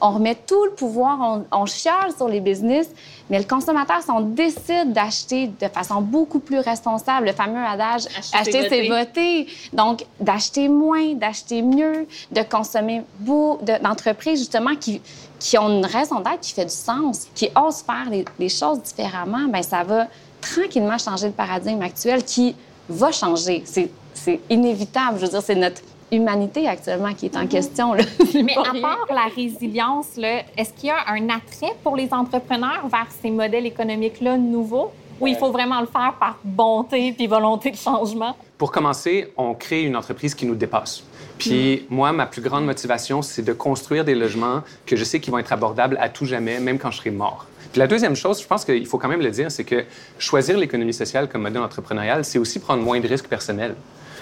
on 0.00 0.12
remet 0.12 0.34
tout 0.34 0.64
le 0.64 0.72
pouvoir, 0.72 1.18
on, 1.20 1.44
on 1.50 1.66
chiale 1.66 2.12
sur 2.16 2.28
les 2.28 2.40
business, 2.40 2.88
mais 3.30 3.38
le 3.38 3.44
consommateur, 3.44 4.02
si 4.02 4.10
on 4.10 4.20
décide 4.20 4.92
d'acheter 4.92 5.48
de 5.48 5.68
façon 5.68 6.00
beaucoup 6.00 6.38
plus 6.38 6.58
responsable, 6.58 7.26
le 7.26 7.32
fameux 7.32 7.64
adage 7.64 8.02
acheter, 8.32 8.68
c'est 8.68 8.88
voter. 8.88 9.46
Donc, 9.72 10.04
d'acheter 10.20 10.68
moins, 10.68 11.14
d'acheter 11.14 11.62
mieux, 11.62 12.06
de 12.30 12.42
consommer 12.42 13.02
beaucoup 13.20 13.64
d'entreprises, 13.64 14.40
justement, 14.40 14.76
qui, 14.76 15.00
qui 15.38 15.58
ont 15.58 15.68
une 15.68 15.86
raison 15.86 16.20
d'être, 16.20 16.40
qui 16.40 16.52
fait 16.52 16.64
du 16.64 16.70
sens, 16.70 17.26
qui 17.34 17.48
osent 17.56 17.82
faire 17.82 18.08
les, 18.10 18.24
les 18.38 18.48
choses 18.48 18.82
différemment, 18.82 19.48
bien, 19.48 19.62
ça 19.62 19.82
va 19.82 20.06
tranquillement 20.40 20.98
changer 20.98 21.28
le 21.28 21.32
paradigme 21.32 21.82
actuel 21.82 22.22
qui 22.24 22.54
va 22.88 23.10
changer. 23.12 23.64
C'est 23.64 24.40
inévitable. 24.48 25.18
Je 25.18 25.24
veux 25.26 25.30
dire, 25.30 25.42
c'est 25.42 25.54
notre 25.54 25.82
humanité 26.12 26.68
actuellement 26.68 27.12
qui 27.14 27.26
est 27.26 27.36
en 27.36 27.42
mhm. 27.42 27.48
question. 27.48 27.94
Là. 27.94 28.04
Mais 28.34 28.56
à 28.56 28.80
part 28.80 29.06
la 29.08 29.26
résilience, 29.34 30.18
est-ce 30.56 30.72
qu'il 30.72 30.88
y 30.88 30.90
a 30.90 31.08
un 31.08 31.28
attrait 31.28 31.74
pour 31.82 31.96
les 31.96 32.12
entrepreneurs 32.12 32.86
vers 32.90 33.08
ces 33.22 33.30
modèles 33.30 33.66
économiques-là 33.66 34.38
nouveaux? 34.38 34.92
Ou 35.18 35.26
il 35.26 35.36
faut 35.36 35.50
vraiment 35.50 35.80
le 35.80 35.86
faire 35.86 36.14
par 36.20 36.36
bonté 36.44 37.12
puis 37.12 37.26
volonté 37.26 37.70
de 37.70 37.76
changement? 37.76 38.36
Pour 38.58 38.70
commencer, 38.70 39.32
on 39.38 39.54
crée 39.54 39.82
une 39.82 39.96
entreprise 39.96 40.34
qui 40.34 40.44
nous 40.44 40.54
dépasse. 40.54 41.04
Puis 41.38 41.86
mhm. 41.88 41.96
moi, 41.96 42.12
ma 42.12 42.26
plus 42.26 42.42
grande 42.42 42.66
motivation, 42.66 43.22
c'est 43.22 43.42
de 43.42 43.52
construire 43.52 44.04
des 44.04 44.14
logements 44.14 44.62
que 44.84 44.94
je 44.94 45.04
sais 45.04 45.20
qui 45.20 45.30
vont 45.30 45.38
être 45.38 45.52
abordables 45.52 45.96
à 46.00 46.08
tout 46.08 46.26
jamais, 46.26 46.60
même 46.60 46.78
quand 46.78 46.90
je 46.90 46.98
serai 46.98 47.10
mort. 47.10 47.46
Puis 47.72 47.78
la 47.78 47.86
deuxième 47.86 48.16
chose, 48.16 48.40
je 48.40 48.46
pense 48.46 48.64
qu'il 48.64 48.86
faut 48.86 48.98
quand 48.98 49.08
même 49.08 49.20
le 49.20 49.30
dire, 49.30 49.50
c'est 49.50 49.64
que 49.64 49.84
choisir 50.18 50.56
l'économie 50.56 50.94
sociale 50.94 51.28
comme 51.28 51.42
modèle 51.42 51.62
entrepreneurial, 51.62 52.24
c'est 52.24 52.38
aussi 52.38 52.58
prendre 52.58 52.82
moins 52.82 53.00
de 53.00 53.08
risques 53.08 53.28
personnels. 53.28 53.74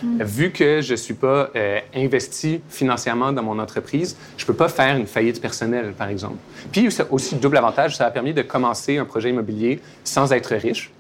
Mm. 0.03 0.23
Vu 0.23 0.51
que 0.51 0.81
je 0.81 0.93
ne 0.93 0.97
suis 0.97 1.15
pas 1.15 1.51
euh, 1.55 1.81
investi 1.95 2.61
financièrement 2.69 3.33
dans 3.33 3.43
mon 3.43 3.59
entreprise, 3.59 4.17
je 4.37 4.45
ne 4.45 4.47
peux 4.47 4.55
pas 4.55 4.69
faire 4.69 4.97
une 4.97 5.07
faillite 5.07 5.41
personnelle, 5.41 5.93
par 5.97 6.09
exemple. 6.09 6.37
Puis 6.73 6.89
aussi, 7.11 7.37
double 7.37 7.57
avantage, 7.57 7.97
ça 7.97 8.07
a 8.07 8.11
permis 8.11 8.35
de 8.35 8.43
commencer 8.43 8.99
un 8.99 9.05
projet 9.05 9.31
immobilier 9.31 9.81
sans 10.03 10.33
être 10.33 10.55
riche. 10.55 10.91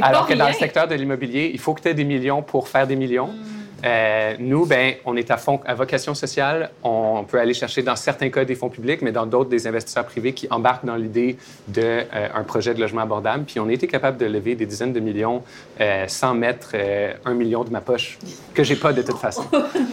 Alors 0.00 0.26
que 0.26 0.34
dans 0.34 0.48
le 0.48 0.54
secteur 0.54 0.88
de 0.88 0.94
l'immobilier, 0.94 1.50
il 1.52 1.60
faut 1.60 1.74
que 1.74 1.82
tu 1.82 1.88
aies 1.88 1.94
des 1.94 2.04
millions 2.04 2.42
pour 2.42 2.68
faire 2.68 2.86
des 2.86 2.96
millions. 2.96 3.28
Mm. 3.28 3.61
Euh, 3.84 4.36
nous, 4.38 4.66
ben, 4.66 4.94
on 5.04 5.16
est 5.16 5.30
à 5.30 5.36
fond 5.36 5.60
à 5.66 5.74
vocation 5.74 6.14
sociale. 6.14 6.70
On 6.82 7.24
peut 7.24 7.38
aller 7.38 7.54
chercher 7.54 7.82
dans 7.82 7.96
certains 7.96 8.30
cas 8.30 8.44
des 8.44 8.54
fonds 8.54 8.68
publics, 8.68 9.02
mais 9.02 9.12
dans 9.12 9.26
d'autres 9.26 9.50
des 9.50 9.66
investisseurs 9.66 10.06
privés 10.06 10.32
qui 10.32 10.46
embarquent 10.50 10.84
dans 10.84 10.96
l'idée 10.96 11.36
d'un 11.68 11.82
euh, 11.82 12.42
projet 12.46 12.74
de 12.74 12.80
logement 12.80 13.02
abordable. 13.02 13.44
Puis 13.44 13.60
on 13.60 13.68
a 13.68 13.72
été 13.72 13.86
capable 13.86 14.18
de 14.18 14.26
lever 14.26 14.54
des 14.54 14.66
dizaines 14.66 14.92
de 14.92 15.00
millions 15.00 15.42
euh, 15.80 16.06
sans 16.08 16.34
mettre 16.34 16.74
un 17.24 17.34
million 17.34 17.64
de 17.64 17.70
ma 17.70 17.80
poche, 17.80 18.18
que 18.54 18.62
j'ai 18.62 18.76
pas 18.76 18.92
de 18.92 19.02
toute 19.02 19.18
façon. 19.18 19.44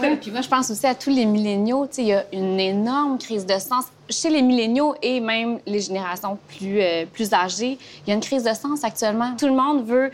oui, 0.01 0.17
puis 0.21 0.31
moi, 0.31 0.41
je 0.41 0.49
pense 0.49 0.69
aussi 0.69 0.85
à 0.85 0.95
tous 0.95 1.09
les 1.09 1.25
milléniaux. 1.25 1.87
Il 1.97 2.05
y 2.05 2.13
a 2.13 2.25
une 2.33 2.59
énorme 2.59 3.17
crise 3.17 3.45
de 3.45 3.57
sens 3.59 3.85
chez 4.09 4.29
les 4.29 4.41
milléniaux 4.41 4.95
et 5.01 5.19
même 5.19 5.59
les 5.65 5.79
générations 5.79 6.37
plus, 6.47 6.81
euh, 6.81 7.05
plus 7.05 7.33
âgées, 7.33 7.77
il 8.05 8.09
y 8.09 8.11
a 8.11 8.15
une 8.15 8.21
crise 8.21 8.43
de 8.43 8.53
sens 8.53 8.83
actuellement. 8.83 9.35
Tout 9.37 9.47
le 9.47 9.53
monde 9.53 9.85
veut 9.85 10.11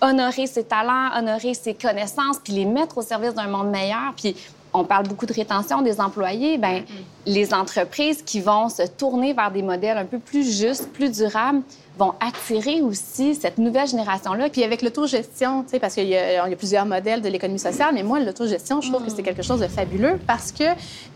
honorer 0.00 0.46
ses 0.46 0.64
talents, 0.64 1.10
honorer 1.16 1.54
ses 1.54 1.74
connaissances, 1.74 2.38
puis 2.42 2.52
les 2.52 2.64
mettre 2.64 2.98
au 2.98 3.02
service 3.02 3.34
d'un 3.34 3.48
monde 3.48 3.70
meilleur. 3.70 4.12
Puis 4.16 4.36
on 4.72 4.84
parle 4.84 5.08
beaucoup 5.08 5.26
de 5.26 5.32
rétention 5.32 5.82
des 5.82 6.00
employés. 6.00 6.58
Ben, 6.58 6.80
mm-hmm. 6.80 6.84
les 7.26 7.54
entreprises 7.54 8.22
qui 8.22 8.40
vont 8.40 8.68
se 8.68 8.82
tourner 8.86 9.32
vers 9.32 9.50
des 9.50 9.62
modèles 9.62 9.98
un 9.98 10.04
peu 10.04 10.18
plus 10.18 10.58
justes, 10.58 10.92
plus 10.92 11.10
durables, 11.10 11.62
vont 11.98 12.14
attirer 12.20 12.80
aussi 12.80 13.34
cette 13.34 13.58
nouvelle 13.58 13.88
génération-là. 13.88 14.48
Puis 14.50 14.62
avec 14.62 14.82
l'autogestion, 14.82 15.64
tu 15.64 15.70
sais, 15.70 15.78
parce 15.80 15.94
qu'il 15.94 16.08
y, 16.08 16.16
a 16.16 16.48
plusieurs 16.56 16.86
modèles 16.86 17.20
de 17.22 17.28
l'économie 17.28 17.58
sociale, 17.58 17.90
mais 17.92 18.04
moi, 18.04 18.20
l'autogestion, 18.20 18.80
je 18.80 18.90
trouve 18.90 19.04
que 19.04 19.10
c'est 19.10 19.24
quelque 19.24 19.42
chose 19.42 19.60
de 19.60 19.66
fabuleux 19.66 20.18
parce 20.26 20.52
que 20.52 20.64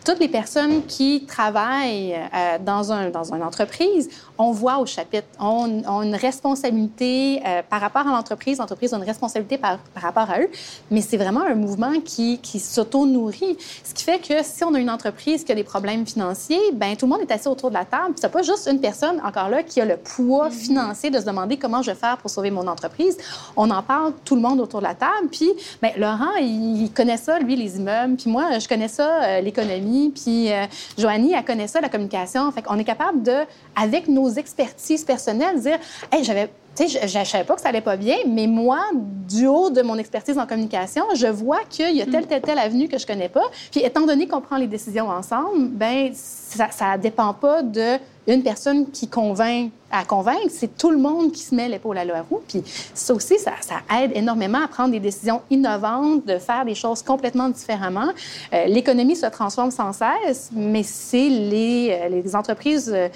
toutes 0.04 0.18
les 0.18 0.28
personnes 0.28 0.84
qui 0.86 1.24
travaillent 1.24 2.14
euh, 2.14 2.58
dans, 2.60 2.90
un, 2.90 3.10
dans 3.10 3.32
une 3.32 3.42
entreprise, 3.42 4.10
on 4.36 4.50
voit 4.50 4.78
au 4.78 4.86
chapitre, 4.86 5.26
ont 5.38 5.82
on 5.86 6.02
une 6.02 6.16
responsabilité 6.16 7.40
euh, 7.46 7.62
par 7.68 7.80
rapport 7.80 8.08
à 8.08 8.10
l'entreprise. 8.10 8.58
L'entreprise 8.58 8.92
a 8.92 8.96
une 8.96 9.04
responsabilité 9.04 9.58
par, 9.58 9.78
par 9.78 10.02
rapport 10.02 10.28
à 10.28 10.40
eux, 10.40 10.48
mais 10.90 11.00
c'est 11.00 11.16
vraiment 11.16 11.42
un 11.42 11.54
mouvement 11.54 11.92
qui, 12.04 12.38
qui 12.38 12.58
s'auto-nourrit. 12.58 13.56
Ce 13.84 13.94
qui 13.94 14.02
fait 14.02 14.18
que 14.18 14.42
si 14.42 14.64
on 14.64 14.74
a 14.74 14.80
une 14.80 14.90
entreprise 14.90 15.44
qui 15.44 15.52
a 15.52 15.54
des 15.54 15.62
problèmes 15.62 16.04
financiers, 16.04 16.72
ben 16.72 16.96
tout 16.96 17.06
le 17.06 17.10
monde 17.10 17.20
est 17.20 17.32
assis 17.32 17.46
autour 17.46 17.68
de 17.68 17.74
la 17.74 17.84
table. 17.84 18.14
C'est 18.16 18.32
pas 18.32 18.42
juste 18.42 18.68
une 18.70 18.80
personne, 18.80 19.20
encore 19.24 19.48
là, 19.48 19.62
qui 19.62 19.80
a 19.80 19.84
le 19.84 19.96
poids 19.96 20.50
financier 20.50 20.71
financier 20.72 21.10
de 21.10 21.18
se 21.18 21.24
demander 21.24 21.56
comment 21.56 21.82
je 21.82 21.90
vais 21.90 21.96
faire 21.96 22.16
pour 22.18 22.30
sauver 22.30 22.50
mon 22.50 22.66
entreprise. 22.66 23.16
On 23.56 23.70
en 23.70 23.82
parle 23.82 24.12
tout 24.24 24.34
le 24.34 24.40
monde 24.40 24.60
autour 24.60 24.80
de 24.80 24.86
la 24.86 24.94
table. 24.94 25.28
Puis, 25.30 25.50
bien, 25.82 25.92
Laurent, 25.96 26.34
il 26.40 26.90
connaît 26.94 27.16
ça, 27.16 27.38
lui, 27.38 27.56
les 27.56 27.76
immeubles. 27.76 28.16
Puis 28.16 28.30
moi, 28.30 28.58
je 28.58 28.66
connais 28.66 28.88
ça, 28.88 29.22
euh, 29.22 29.40
l'économie. 29.40 30.12
Puis 30.14 30.50
euh, 30.50 30.64
Joanie, 30.96 31.34
elle 31.34 31.44
connaît 31.44 31.68
ça, 31.68 31.80
la 31.80 31.88
communication. 31.88 32.50
Fait 32.52 32.62
qu'on 32.62 32.78
est 32.78 32.84
capable 32.84 33.22
de, 33.22 33.38
avec 33.76 34.08
nos 34.08 34.30
expertises 34.30 35.04
personnelles, 35.04 35.60
dire, 35.60 35.78
hey, 36.10 36.24
j'avais 36.24 36.50
tu 36.74 36.88
sais, 36.88 37.06
je 37.06 37.18
ne 37.18 37.24
savais 37.24 37.44
pas 37.44 37.54
que 37.54 37.60
ça 37.60 37.68
allait 37.68 37.82
pas 37.82 37.98
bien, 37.98 38.16
mais 38.26 38.46
moi, 38.46 38.80
du 38.94 39.46
haut 39.46 39.68
de 39.68 39.82
mon 39.82 39.98
expertise 39.98 40.38
en 40.38 40.46
communication, 40.46 41.04
je 41.14 41.26
vois 41.26 41.60
qu'il 41.68 41.94
y 41.94 42.00
a 42.00 42.06
telle, 42.06 42.26
telle, 42.26 42.40
telle 42.40 42.58
avenue 42.58 42.88
que 42.88 42.96
je 42.96 43.06
connais 43.06 43.28
pas. 43.28 43.44
Puis, 43.70 43.82
étant 43.84 44.06
donné 44.06 44.26
qu'on 44.26 44.40
prend 44.40 44.56
les 44.56 44.68
décisions 44.68 45.10
ensemble, 45.10 45.68
ben 45.68 46.12
ça 46.14 46.96
ne 46.96 47.02
dépend 47.02 47.34
pas 47.34 47.62
de 47.62 47.98
une 48.26 48.42
personne 48.42 48.90
qui 48.90 49.08
convainc 49.08 49.70
à 49.92 50.04
convaincre, 50.04 50.48
c'est 50.48 50.78
tout 50.78 50.90
le 50.90 50.96
monde 50.96 51.32
qui 51.32 51.42
se 51.42 51.54
met 51.54 51.68
l'épaule 51.68 51.98
à 51.98 52.04
la 52.04 52.22
roue. 52.22 52.40
Puis 52.48 52.62
ça 52.94 53.12
aussi, 53.12 53.36
ça, 53.38 53.52
aide 54.00 54.12
énormément 54.14 54.62
à 54.64 54.68
prendre 54.68 54.90
des 54.90 55.00
décisions 55.00 55.42
innovantes, 55.50 56.24
de 56.24 56.38
faire 56.38 56.64
des 56.64 56.74
choses 56.74 57.02
complètement 57.02 57.50
différemment. 57.50 58.08
Euh, 58.54 58.64
l'économie 58.66 59.16
se 59.16 59.26
transforme 59.26 59.70
sans 59.70 59.92
cesse, 59.92 60.50
mais 60.52 60.82
c'est 60.82 61.28
les, 61.28 61.90
euh, 61.90 62.08
les 62.08 62.34
entreprises 62.34 62.90
euh, 62.92 63.08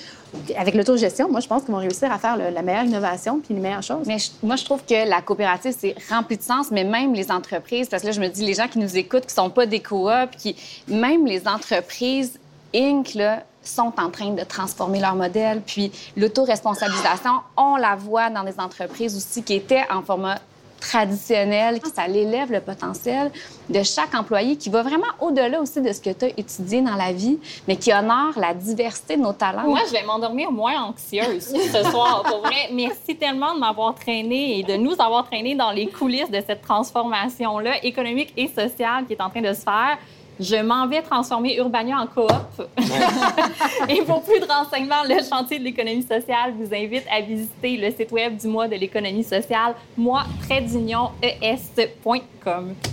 avec 0.54 0.74
l'autogestion, 0.74 1.30
moi, 1.30 1.40
je 1.40 1.48
pense 1.48 1.62
qu'ils 1.62 1.72
vont 1.72 1.80
réussir 1.80 2.12
à 2.12 2.18
faire 2.18 2.36
la 2.36 2.62
meilleure 2.62 2.84
innovation 2.84 3.40
puis 3.40 3.54
les 3.54 3.60
meilleures 3.60 3.82
choses. 3.82 4.06
Mais 4.06 4.18
moi, 4.42 4.56
je 4.56 4.64
trouve 4.64 4.84
que 4.84 5.08
la 5.08 5.22
coopérative, 5.22 5.74
c'est 5.78 5.94
rempli 6.10 6.36
de 6.36 6.42
sens, 6.42 6.70
mais 6.70 6.84
même 6.84 7.14
les 7.14 7.30
entreprises, 7.30 7.88
parce 7.88 8.02
que 8.02 8.08
là, 8.08 8.12
je 8.12 8.20
me 8.20 8.28
dis, 8.28 8.44
les 8.44 8.52
gens 8.52 8.68
qui 8.68 8.78
nous 8.78 8.98
écoutent, 8.98 9.24
qui 9.24 9.34
sont 9.34 9.48
pas 9.48 9.64
des 9.64 9.80
coops, 9.80 10.36
qui, 10.36 10.56
même 10.88 11.24
les 11.24 11.48
entreprises 11.48 12.38
Inc., 12.74 13.14
là, 13.14 13.42
sont 13.62 13.92
en 13.98 14.10
train 14.10 14.30
de 14.30 14.44
transformer 14.44 15.00
leur 15.00 15.14
modèle. 15.14 15.60
Puis 15.66 15.90
l'autoresponsabilisation, 16.16 17.32
on 17.56 17.76
la 17.76 17.96
voit 17.96 18.30
dans 18.30 18.44
des 18.44 18.58
entreprises 18.60 19.16
aussi 19.16 19.42
qui 19.42 19.54
étaient 19.54 19.84
en 19.90 20.02
format 20.02 20.38
traditionnel, 20.78 21.80
ça 21.94 22.06
l'élève 22.06 22.52
le 22.52 22.60
potentiel 22.60 23.32
de 23.68 23.82
chaque 23.82 24.14
employé 24.14 24.56
qui 24.56 24.68
va 24.68 24.82
vraiment 24.82 25.06
au-delà 25.20 25.60
aussi 25.60 25.80
de 25.80 25.90
ce 25.92 26.00
que 26.00 26.10
tu 26.10 26.26
as 26.26 26.28
étudié 26.36 26.82
dans 26.82 26.94
la 26.94 27.12
vie, 27.12 27.38
mais 27.66 27.76
qui 27.76 27.92
honore 27.92 28.34
la 28.36 28.54
diversité 28.54 29.16
de 29.16 29.22
nos 29.22 29.32
talents. 29.32 29.64
Moi, 29.64 29.80
je 29.86 29.92
vais 29.92 30.02
m'endormir 30.02 30.52
moins 30.52 30.82
anxieuse 30.82 31.48
ce 31.48 31.90
soir, 31.90 32.22
pour 32.24 32.40
vrai. 32.40 32.68
Merci 32.72 33.16
tellement 33.16 33.54
de 33.54 33.60
m'avoir 33.60 33.94
traîné 33.94 34.58
et 34.58 34.62
de 34.62 34.76
nous 34.76 34.92
avoir 35.00 35.26
traîné 35.26 35.54
dans 35.54 35.70
les 35.70 35.86
coulisses 35.86 36.30
de 36.30 36.42
cette 36.46 36.62
transformation-là 36.62 37.84
économique 37.84 38.32
et 38.36 38.46
sociale 38.46 39.06
qui 39.06 39.14
est 39.14 39.22
en 39.22 39.30
train 39.30 39.42
de 39.42 39.54
se 39.54 39.62
faire 39.62 39.98
je 40.38 40.56
m'en 40.56 40.86
vais 40.86 41.02
transformer 41.02 41.56
Urbania 41.56 41.98
en 41.98 42.06
coop. 42.06 42.30
Et 43.88 44.02
pour 44.02 44.22
plus 44.22 44.40
de 44.40 44.46
renseignements, 44.46 45.04
le 45.08 45.22
chantier 45.22 45.58
de 45.58 45.64
l'économie 45.64 46.02
sociale 46.02 46.54
vous 46.58 46.74
invite 46.74 47.04
à 47.10 47.20
visiter 47.20 47.76
le 47.76 47.90
site 47.90 48.12
web 48.12 48.36
du 48.36 48.48
mois 48.48 48.68
de 48.68 48.76
l'économie 48.76 49.24
sociale, 49.24 49.74
moi 49.96 50.24
es.com. 50.50 51.04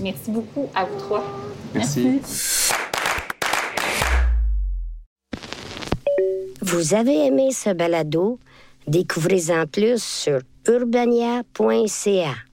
Merci 0.02 0.32
beaucoup 0.32 0.70
à 0.74 0.86
vous 0.86 1.00
trois. 1.00 1.24
Merci. 1.74 2.22
Vous 6.62 6.94
avez 6.94 7.28
aimé 7.28 7.50
ce 7.52 7.72
balado? 7.72 8.40
Découvrez-en 8.88 9.66
plus 9.68 10.02
sur 10.02 10.40
urbania.ca. 10.68 12.53